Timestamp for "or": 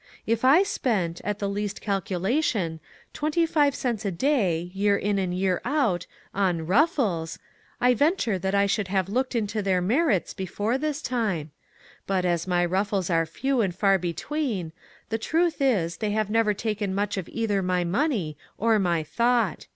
18.57-18.79